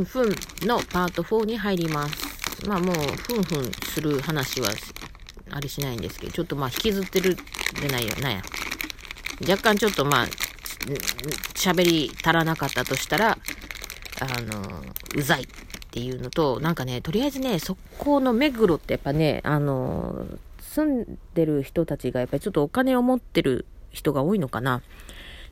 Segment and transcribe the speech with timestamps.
[0.00, 0.28] んふん
[0.66, 2.66] のパート4に入ります。
[2.66, 4.70] まあもう、ふんふんする話は、
[5.50, 7.36] あれしないんですけど、ちょっとまあ引きずってる
[7.80, 8.42] じゃないよ、なんや。
[9.48, 10.26] 若干ちょっとまあ、
[11.54, 13.38] 喋り足らなかったとしたら、
[14.20, 14.82] あの、
[15.16, 15.46] うざいっ
[15.90, 20.26] ていうのと、なんかね、とりあえずね、そこの目黒ってやっぱね、あの、
[20.60, 24.82] 住んでる人たちがやっぱりちょっとお金を持ってる人が多いのかな。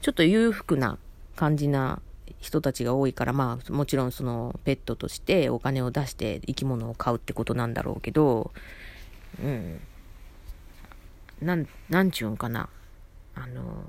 [0.00, 0.96] ちょっと裕福な
[1.34, 2.00] 感じな
[2.40, 8.52] 人たちが多いから、まあ、もちろんそのペットとしてお金を出して生き物を飼うってことなんだろうけど、
[9.42, 9.80] うん。
[11.40, 12.68] なん、なんちゅうんかな。
[13.34, 13.84] あの、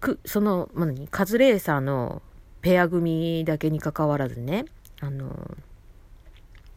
[0.00, 2.22] く、その、まあ、カズレーサーの
[2.60, 4.66] ペア組だけにかかわらずね、
[5.00, 5.56] あの、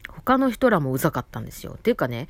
[0.08, 1.74] 他の人らもうざかったんですよ。
[1.74, 2.28] っていうかね、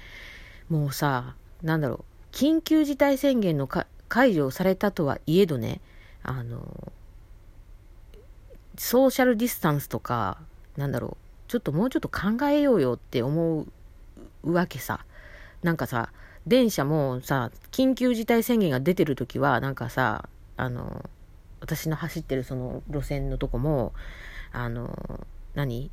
[0.70, 5.82] もうさ、なんだろう、緊急事態宣言のか解除されたとはいえどね、
[6.24, 6.94] あの、
[8.78, 10.38] ソーシャルディスタンスとか、
[10.78, 13.66] なんだろう、ちょっともうちょっと考えようよって思
[14.44, 15.04] うわけさ。
[15.64, 16.14] なんかさ、
[16.48, 21.10] 電車もさ、緊急事態宣言が出てる時は、なんかさ、あの、
[21.60, 23.92] 私の走ってるその路線のとこも、
[24.54, 25.92] あの、何？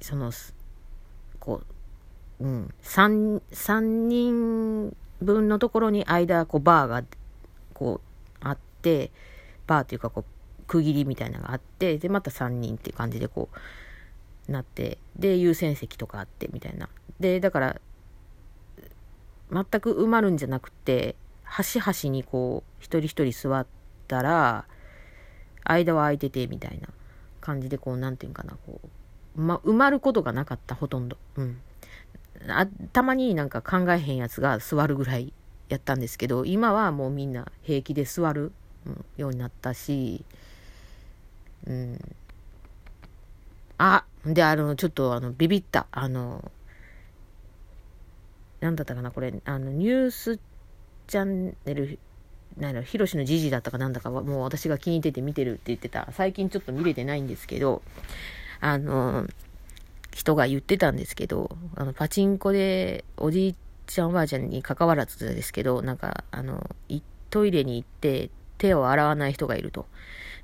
[0.00, 0.32] その、
[1.38, 1.62] こ
[2.40, 7.04] う、うん、3、三人分のところに間、こう、バーが、
[7.74, 9.10] こう、あって、
[9.66, 13.48] バーっていうか、こう、区切りみたいなのがあって、で、また3人っていう感じで、こ
[14.48, 16.88] う、なって、で、優先席とかあって、みたいな。
[17.20, 17.80] で、だから、
[19.50, 23.66] 全く埋まるんじゃなくて、端々にこう、一人一人座っ
[24.06, 24.66] たら、
[25.64, 26.88] 間は空いてて、みたいな
[27.40, 28.80] 感じで、こう、なんていうかな、こ
[29.36, 31.16] う、ま、埋まることがなかった、ほとんど。
[31.36, 31.60] うん。
[32.48, 35.32] あたまになんか考えへんやつが座るぐらい
[35.68, 38.52] やったんですけど、今はもうみんな平気で座る、
[38.86, 40.24] うん、ようになったし、
[41.66, 41.98] うん。
[43.78, 45.86] あ、で、あの、ちょっとあの、ビビった。
[45.90, 46.50] あの、
[48.60, 50.38] なんだったかな、これ、あの、ニュース
[51.06, 51.98] チャンネル、
[52.56, 56.08] なんだろ、ヒロシのじじだったかなんだかは、もう私が気に入ってて見てるって言ってた。
[56.12, 57.82] 最近ちょっと見れてないんですけど、
[58.60, 59.26] あの、
[60.18, 63.56] 人が言ってたんですけど、あの、パチンコでおじい
[63.86, 66.68] ちゃんおばあちゃんに関わらずですけど、なんか、あの、
[67.30, 69.86] トイレに行って手を洗わない人がいると。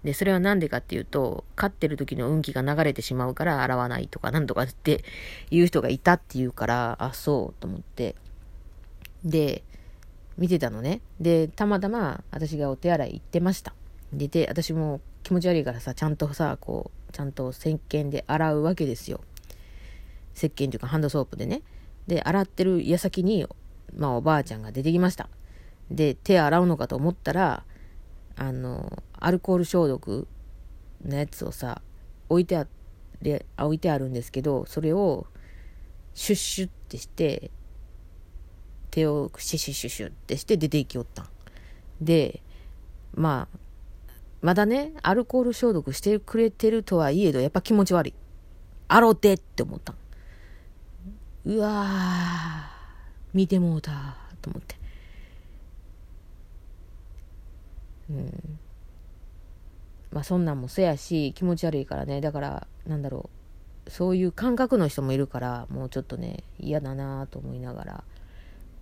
[0.05, 5.03] で、それはなんでかっていうと、飼ってる時の運気が流れてしまうから洗わないとかなんとかって
[5.51, 8.15] いう人がいたっていうから、あ、そうと思って。
[9.25, 9.65] で、
[10.39, 11.01] 見てたのね。
[11.21, 13.75] で、たまたま私がお手洗い行ってました。
[14.13, 19.21] で、で、私も気持ち悪いからさ、ちゃんとさ、こう、ちゃんと石鹸で洗うわけですよ。
[20.35, 21.63] 石鹸というかハンドソープでね。
[22.07, 23.47] で、洗ってる矢先に、
[23.97, 25.29] まあおばあちゃんが出てきました。
[25.91, 27.65] で、手洗うのかと思ったら、
[28.37, 30.27] あの、アルコール消毒
[31.05, 31.83] のやつをさ、
[32.29, 32.67] 置いてあ
[33.23, 35.27] れ置いてあるんですけど、それを
[36.15, 37.51] シュッシュってして、
[38.91, 41.29] 手をシュシュシュシュってして出て行きおったん。
[42.01, 42.43] で、
[43.15, 43.59] まあ、
[44.41, 48.15] まだね、アルコール消毒してくれてるとはいえど、やっぱ気持ち悪い。
[48.89, 49.97] あろてって思ったん。
[51.47, 52.71] うわ、
[53.35, 54.77] 見てもうた、と思って。
[58.11, 58.59] うん。
[60.11, 62.23] まあそんなんもそやし、気持ち悪いからね。
[62.23, 63.29] だから、なんだろ
[63.87, 63.91] う。
[63.91, 68.05] そういう感覚の人もいるから、もうちょっとね、嫌だなと思いながら。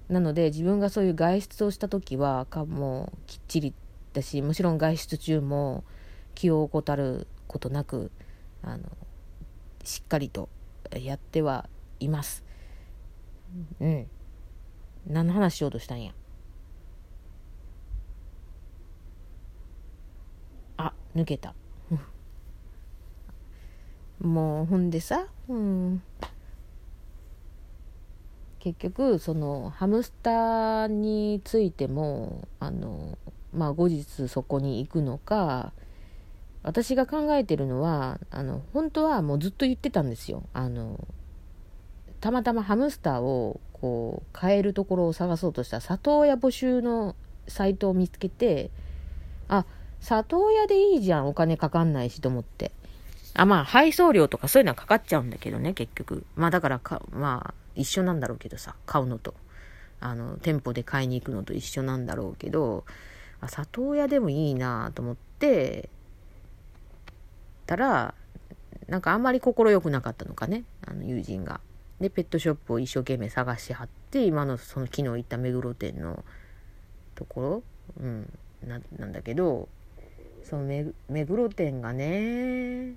[0.09, 3.75] なので、自分がそういう外出をした時は、かもきっちり
[4.13, 5.83] だし、もちろん外出中も
[6.37, 8.13] 気を怠ることなく、
[8.63, 8.85] あの、
[9.83, 10.49] しっかりと
[10.93, 11.69] やっては
[11.99, 12.45] います。
[13.81, 14.07] うん。
[15.07, 16.13] 何の話しようとしたんや？
[20.77, 21.55] あ、抜けた。
[24.21, 26.03] もう、ほんでさ、うん。
[28.61, 33.19] 結局、その、ハムスターについても、あの、
[33.53, 35.73] まあ、後日そこに行くのか、
[36.63, 40.45] 私が考えてるのは、あの、本当はもうずっと言ってたんですよ。
[40.53, 41.09] あの、
[42.23, 47.17] たまたまハムスターをこう買えるところを探そうとした里親募集の
[47.49, 48.71] サイトを見つけて
[49.49, 49.67] あ
[50.01, 52.71] 里親でいいじゃんお金かかんないしと思って。
[53.35, 56.25] あまあ配送料とかそういうのはかかっちゃうんだけどね結局。
[56.37, 59.35] まあだからかまあ一緒なんだろうけどさ買うのと。
[59.99, 62.85] あの店舗で買いに行くのと一緒なんだろうけど
[63.41, 65.89] あ里親でもいいなと思って
[67.67, 68.15] たら
[68.89, 71.61] なんかあんまり快くなかったのかねあの友人が。
[72.03, 76.23] で、ペットショップを一生懸命探しはって、今のその昨日行った目黒店の
[77.15, 77.63] ところ、
[78.01, 79.69] うん、ななんだけど、
[80.43, 80.65] その
[81.09, 82.95] 目黒店がね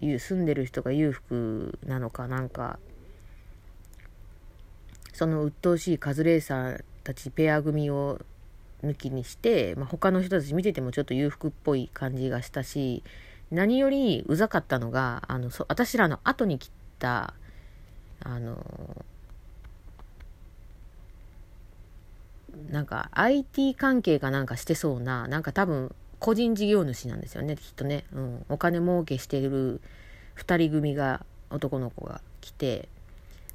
[0.00, 2.78] 住んでる人が裕福なのかなんか
[5.12, 8.20] その鬱陶しいカズレーサーたちペア組を
[8.84, 13.02] 抜きにして、まあ、他の人たち見ててもちょっと裕福っぽい感じがしたし
[13.50, 17.34] 何よりうざかったのがあのそ私らの後に来た
[18.22, 19.04] あの
[22.70, 29.80] なんか IT 関係かなんかしてそうななんか多分個人事業主なんですよねきっとね、うん、お金儲けしてる
[30.36, 32.88] 2人組が男の子が来て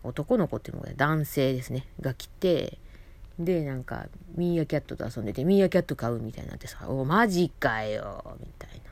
[0.04, 2.78] 男の子っていうのが男性ですねが来て
[3.40, 8.83] でなんかミーアキャットと遊んでてミーアキャット買うみたいになってさ「おマジかよ」みたいな。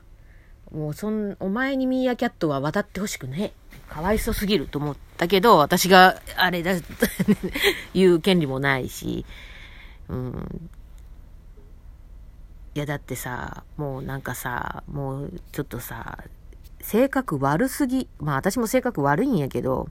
[0.71, 3.53] もうそんお前にミーアキャットは渡ってほしくね。
[3.89, 6.71] かわいそすぎると思ったけど私があれだ
[7.93, 9.25] 言う権利もないし。
[10.09, 10.69] うん。
[12.73, 16.23] いやだってさもうなんかさもうちょっとさ
[16.79, 19.89] 性格悪すぎまあ私も性格悪いんやけど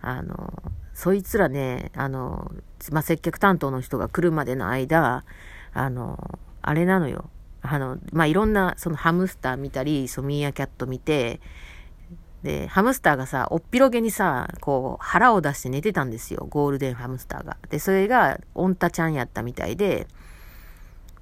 [0.00, 0.62] あの、
[0.94, 2.52] そいつらね、あの、
[2.92, 5.24] まあ、接客担当の人が来るまでの間、
[5.72, 7.30] あの、あれなのよ。
[7.62, 11.40] あの、まあ、いろんな、そのハムスター見たり、ソミーアキャット見て、
[12.42, 16.46] で、ハムスターがさ、おっぴろげにさ、こう、腹を出して寝てたんですよ。
[16.48, 17.56] ゴールデンハムスターが。
[17.68, 20.06] で、それが、オンタちゃんやったみたいで、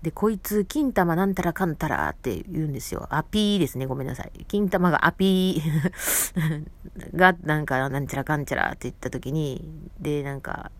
[0.02, 3.06] で、こいつ、金玉なんたらかんたらって言うんですよ。
[3.10, 3.86] アピーですね。
[3.86, 4.44] ごめんなさい。
[4.46, 6.62] 金玉がアピー
[7.16, 9.68] が、なんか、なんちゃらかんちゃらって言った時に、
[9.98, 10.70] で、なんか、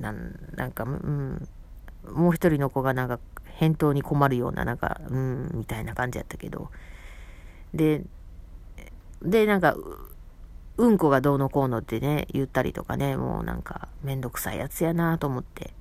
[0.00, 1.48] なん、なんか、うん、
[2.12, 3.20] もう一人の子がなんか、
[3.54, 6.70] 返答に困るような、なんか、うん、みたいな感じやったけど。
[7.72, 8.02] で、
[9.22, 9.76] で、なんか、
[10.76, 15.72] うんこがどうのこうのってね、言ったりとかね、もうなんか、めんどくさいやつやなと思って。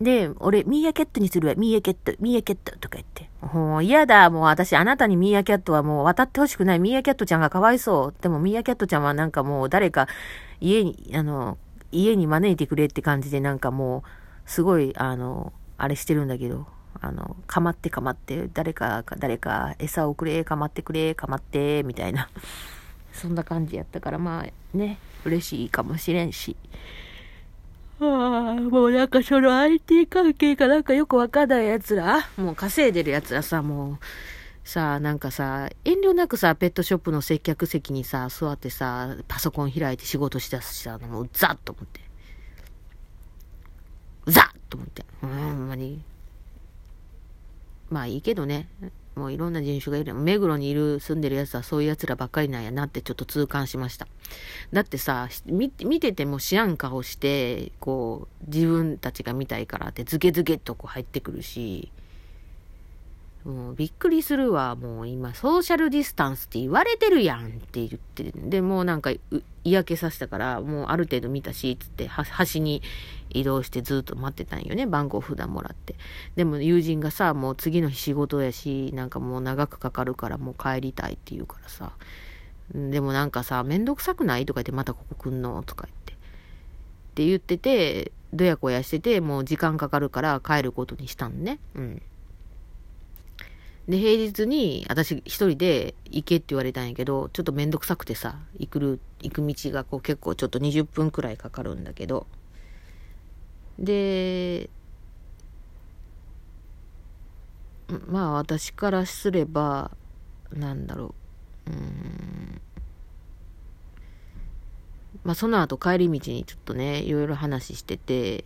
[0.00, 3.30] で、俺、ミーアキャットにするわ、ミーアキャット、ミーアキャットとか言って。
[3.40, 6.80] もう嫌だ、もう私、あなたにミーアキャットはもう渡ってほしくない。
[6.80, 8.14] ミーアキャットちゃんがかわいそう。
[8.20, 10.08] でもミーアキャットちゃんはなんかもう誰か
[10.60, 11.58] 家に、あの、
[11.94, 16.66] 家に招いてくれって感じでなんかもう、すごい、あの、あれしてるんだけど、
[17.00, 22.28] あの、かまってかまって、誰か、誰か餌をくれ、かまってくれ、かまって、みたいな。
[23.12, 26.56] そんな感じやったから、まあね、嬉しいかもしれんし。
[28.00, 33.98] ああ、もうなんかその IT 関係かなんかよくわかんない奴ら、もう稼いでる奴らさ、もう、
[34.64, 42.00] さあ、なんかさ、遠慮なくさ、ペットショップの接客席にさ、座ってさ、パソコン開いて仕事しだすしさ、もうザッと思って。
[44.26, 45.04] ザッと思って。
[45.20, 46.02] ほんまに。
[47.90, 48.68] まあいいけどね。
[49.16, 50.14] もういろんな人種がいる。
[50.14, 54.08] 目黒にいる、住んでる奴はそういう奴らばっかりなんやなってちょっと痛感しました。
[54.72, 61.92] だってさ、見てても知らん顔して、こう、自分たちが見たいからってズケズケっとこう入ってくるし、
[63.44, 64.74] もうびっくりするわ。
[64.74, 69.10] もう今、ソーシャルディスタンスって言われてるやんって言って、で、もうなんか、
[69.64, 72.82] 嫌気させたから、もうある程度見たし、つって、端に
[73.28, 74.86] 移動してずっと待ってたんよね。
[74.86, 75.94] 番号札もらって。
[76.36, 81.92] でも友人がさ、もう次の日仕事やし、なんかもう長くかかるからもう帰りたいって言うからさ。
[82.74, 86.12] でもなんかさ、めんどくさくないとか言って、またここ来んのとか言って。
[86.14, 86.16] っ
[87.14, 91.58] て言ってて、どやこやしてて、もう時間かかるから帰ることにしたんね。
[91.74, 92.02] うん。
[93.88, 102.26] で、平日に私一人で行けって言われたんやけど、ちょっとめんどくさくてさ、行くる、行く道がこう結構ちょっと20分くらいかかるんだけど、
[103.78, 104.70] で、
[108.08, 109.90] まあ私からすれば、
[110.50, 111.14] なんだろ
[111.66, 112.60] う、うん、
[115.24, 118.44] まあその後帰り道にちょっとね、いろいろ話してて、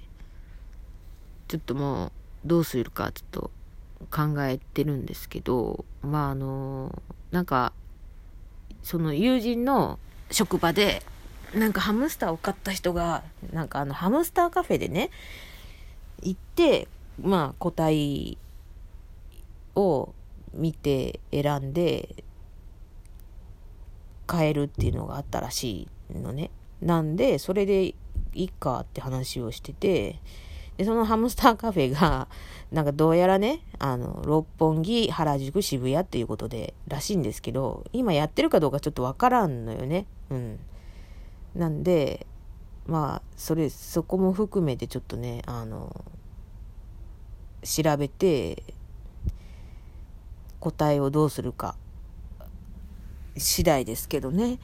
[1.47, 2.13] ちょっともう
[2.45, 3.51] どうするかちょっと
[4.11, 7.73] 考えてるんですけど、まああの、なんか、
[8.83, 9.99] その友人の
[10.31, 11.03] 職場で、
[11.55, 15.11] なんかハムスターを買った人が、なんかあのハムスターカフェでね、
[16.23, 16.89] 行って、
[17.21, 18.39] まあ個体
[19.75, 20.15] を
[20.53, 22.25] 見て選んで
[24.27, 26.51] 買えるっていうのがあったらしいのね。
[26.81, 27.95] なんで、それでい
[28.35, 30.21] いかって話をしてて、
[30.79, 32.29] で、そのハムスターカフェが、
[32.71, 40.07] なんかどうやらね、あの、六本木、原宿、渋谷っていうことで、らしいんですけど、今やってるかどうかちょっとわからんのよね。
[40.31, 40.59] うん。
[41.57, 42.27] なんで、
[42.87, 46.05] まあ、それ、そこも含めてちょっとね、あの、
[47.65, 48.63] 調べて、
[50.61, 51.75] 答えをどうするか、
[53.37, 54.61] 次第ですけどね。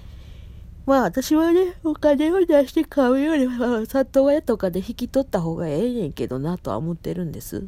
[0.86, 7.66] まあ私はね、お金を出して買うよりは、里親とかで引き取った方がええねんけどなとは思ってるんです。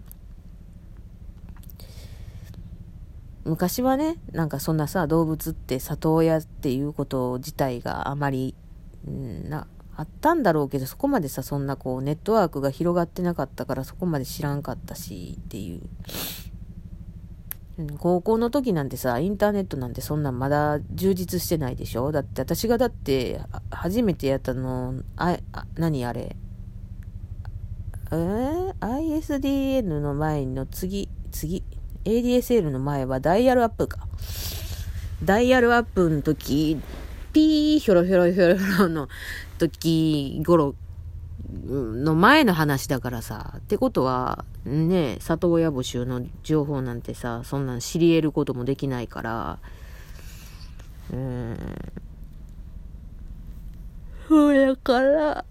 [3.46, 8.54] 昔はね、なんかそんなさ、動物って里親っていうこと自体があまり、
[9.08, 15.80] んな、あったんだろうけど、そこまでさ、そんなこう、ネットワークが広がってなかったから、そこまで知らんかったし、っていう。
[17.98, 22.10] 高校の時なんてさ、インターネットなんてそんなまだ充実してないでしょ？
[22.10, 23.40] だって私がだって
[23.70, 26.36] 初めてやったの、あ、あ何あれ？
[28.12, 31.64] えー、?ISDN の前の次、次、
[32.04, 34.08] ADSL の前はダイヤルアップか。
[35.22, 36.80] ダイヤルアップの時、
[37.32, 39.08] ピーヒョロヒョロヒョロヒョロの
[39.58, 40.74] 時頃
[41.52, 43.54] の前の話だからさ。
[43.58, 49.58] ってことは、ね、里親募集の情報なんてさ、そんなん知り得ることもできないから、
[51.12, 51.56] うん。
[54.28, 55.44] そうやから、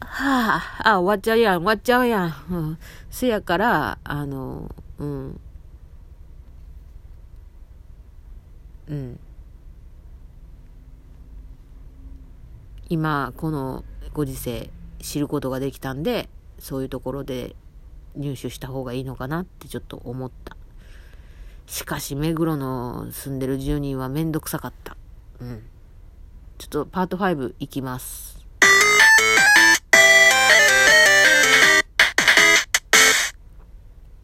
[0.00, 2.34] はあ、あ、終わっちゃうやん、終わっちゃうやん。
[2.50, 2.78] うん。
[3.10, 5.40] せやから、あの、うん。
[8.88, 9.20] うん。
[12.88, 14.70] 今、このご時世、
[15.04, 17.54] 知ることができたんで、そういうところで
[18.16, 20.56] 入手した方がいいのかなってちょっと思った。
[21.66, 24.96] しかし、目黒の住んでる住人はめんどくさかった。
[25.40, 25.62] うん。
[26.56, 28.33] ちょっとパート5いきます。